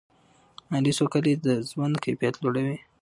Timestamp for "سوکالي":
0.99-1.33